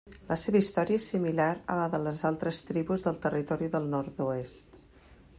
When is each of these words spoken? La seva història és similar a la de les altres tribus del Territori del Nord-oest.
La 0.27 0.35
seva 0.43 0.59
història 0.59 1.01
és 1.01 1.09
similar 1.11 1.49
a 1.73 1.75
la 1.79 1.83
de 1.95 1.99
les 2.05 2.23
altres 2.29 2.61
tribus 2.69 3.05
del 3.09 3.19
Territori 3.27 3.69
del 3.75 3.85
Nord-oest. 3.93 4.73